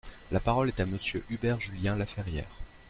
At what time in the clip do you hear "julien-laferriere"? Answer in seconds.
1.61-2.49